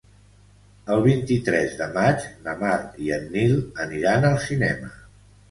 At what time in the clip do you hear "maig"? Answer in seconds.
1.97-2.25